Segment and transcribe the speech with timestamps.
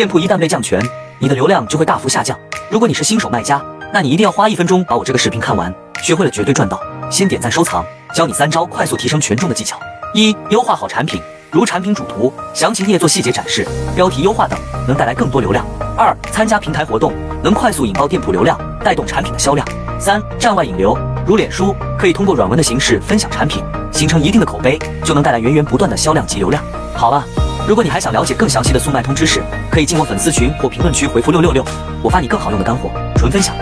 [0.00, 0.80] 店铺一旦被降权，
[1.18, 2.34] 你的流量就会大幅下降。
[2.70, 3.62] 如果你是新手卖家，
[3.92, 5.70] 那你一定要花一分钟把我这个视频看完，
[6.02, 6.80] 学会了绝对赚到。
[7.10, 7.84] 先点赞收藏，
[8.14, 9.78] 教你三招快速提升权重的技巧。
[10.14, 14.58] 一、优化好产品，如产品主图、详情页做细节展示、标题优化等，
[14.88, 15.66] 能带来更多流量。
[15.98, 17.12] 二、参加平台活动，
[17.44, 19.68] 能快速引爆店铺流量，带动产品的销量。
[19.98, 20.96] 三、站外引流，
[21.26, 23.62] 如脸书，可以通过软文的形式分享产品，
[23.92, 26.64] 形成一定的口碑，就能带来源源不断的销量及流量。
[26.94, 27.22] 好了，
[27.68, 29.40] 如果你还想了解更详细的速卖通知识，
[29.70, 31.64] 可以进我粉丝群或评论区回复六六六，
[32.02, 33.54] 我发你更好用的干货，纯分享。